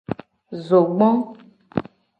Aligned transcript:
Zogbo. 0.67 1.09